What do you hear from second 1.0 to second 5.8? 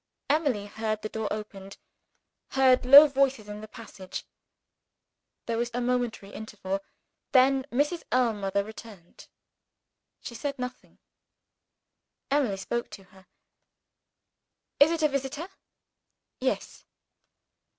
the door opened heard low voices in the passage. There was a